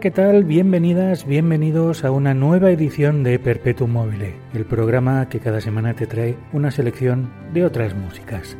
¿qué 0.00 0.10
tal? 0.10 0.44
Bienvenidas, 0.44 1.24
bienvenidos 1.24 2.04
a 2.04 2.10
una 2.10 2.34
nueva 2.34 2.70
edición 2.70 3.22
de 3.22 3.38
Perpetuum 3.38 3.90
Mobile, 3.90 4.34
el 4.52 4.66
programa 4.66 5.28
que 5.30 5.40
cada 5.40 5.62
semana 5.62 5.94
te 5.94 6.06
trae 6.06 6.36
una 6.52 6.70
selección 6.70 7.32
de 7.54 7.64
otras 7.64 7.94
músicas. 7.94 8.58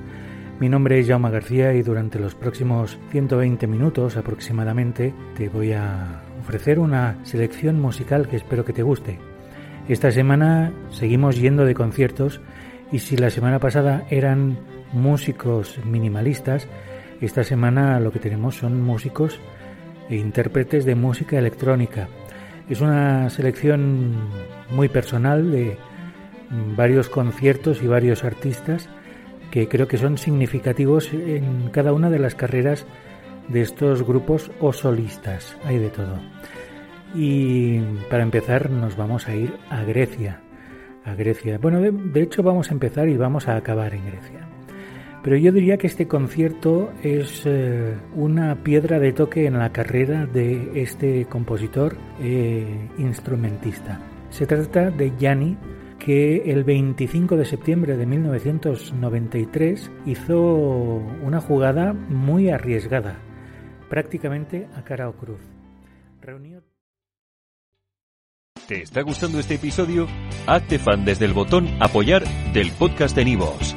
Mi 0.58 0.70
nombre 0.70 0.98
es 0.98 1.08
Jaume 1.08 1.30
García 1.30 1.74
y 1.74 1.82
durante 1.82 2.18
los 2.18 2.34
próximos 2.34 2.98
120 3.10 3.66
minutos 3.66 4.16
aproximadamente 4.16 5.12
te 5.36 5.50
voy 5.50 5.72
a 5.72 6.22
ofrecer 6.40 6.78
una 6.78 7.18
selección 7.24 7.78
musical 7.78 8.26
que 8.26 8.36
espero 8.36 8.64
que 8.64 8.72
te 8.72 8.82
guste. 8.82 9.18
Esta 9.88 10.10
semana 10.12 10.72
seguimos 10.90 11.36
yendo 11.36 11.66
de 11.66 11.74
conciertos 11.74 12.40
y 12.90 13.00
si 13.00 13.18
la 13.18 13.28
semana 13.28 13.58
pasada 13.58 14.06
eran 14.08 14.58
músicos 14.94 15.78
minimalistas, 15.84 16.68
esta 17.20 17.44
semana 17.44 18.00
lo 18.00 18.12
que 18.12 18.18
tenemos 18.18 18.56
son 18.56 18.80
músicos 18.80 19.40
e 20.08 20.16
intérpretes 20.16 20.84
de 20.84 20.94
música 20.94 21.38
electrónica. 21.38 22.08
Es 22.68 22.80
una 22.80 23.28
selección 23.30 24.28
muy 24.70 24.88
personal 24.88 25.50
de 25.50 25.76
varios 26.76 27.08
conciertos 27.08 27.82
y 27.82 27.86
varios 27.86 28.24
artistas 28.24 28.88
que 29.50 29.68
creo 29.68 29.86
que 29.86 29.98
son 29.98 30.16
significativos 30.16 31.12
en 31.12 31.68
cada 31.70 31.92
una 31.92 32.08
de 32.08 32.18
las 32.18 32.34
carreras 32.34 32.86
de 33.48 33.60
estos 33.60 34.02
grupos 34.02 34.50
o 34.60 34.72
solistas. 34.72 35.56
Hay 35.64 35.78
de 35.78 35.90
todo. 35.90 36.18
Y 37.14 37.80
para 38.10 38.22
empezar 38.22 38.70
nos 38.70 38.96
vamos 38.96 39.28
a 39.28 39.34
ir 39.34 39.54
a 39.68 39.82
Grecia. 39.82 40.40
A 41.04 41.14
Grecia. 41.14 41.58
Bueno, 41.58 41.80
de, 41.80 41.90
de 41.90 42.22
hecho 42.22 42.42
vamos 42.42 42.70
a 42.70 42.74
empezar 42.74 43.08
y 43.08 43.16
vamos 43.16 43.48
a 43.48 43.56
acabar 43.56 43.92
en 43.94 44.06
Grecia. 44.06 44.51
Pero 45.22 45.36
yo 45.36 45.52
diría 45.52 45.76
que 45.76 45.86
este 45.86 46.08
concierto 46.08 46.92
es 47.02 47.42
eh, 47.44 47.96
una 48.14 48.56
piedra 48.64 48.98
de 48.98 49.12
toque 49.12 49.46
en 49.46 49.58
la 49.58 49.70
carrera 49.70 50.26
de 50.26 50.82
este 50.82 51.26
compositor 51.26 51.96
e 52.20 52.88
instrumentista. 52.98 54.00
Se 54.30 54.46
trata 54.46 54.90
de 54.90 55.12
Yanni, 55.18 55.56
que 56.00 56.50
el 56.50 56.64
25 56.64 57.36
de 57.36 57.44
septiembre 57.44 57.96
de 57.96 58.06
1993 58.06 59.90
hizo 60.06 60.40
una 61.22 61.40
jugada 61.40 61.92
muy 61.92 62.50
arriesgada, 62.50 63.20
prácticamente 63.88 64.66
a 64.74 64.82
cara 64.82 65.08
o 65.08 65.12
cruz. 65.12 65.40
¿Te 68.66 68.82
está 68.82 69.02
gustando 69.02 69.38
este 69.38 69.54
episodio? 69.54 70.08
Hazte 70.46 70.80
fan 70.80 71.04
desde 71.04 71.26
el 71.26 71.32
botón 71.32 71.68
apoyar 71.80 72.24
del 72.52 72.72
podcast 72.72 73.14
de 73.14 73.24
Nivos. 73.24 73.76